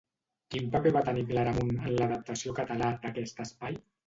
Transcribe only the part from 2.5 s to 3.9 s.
català d'aquest espai?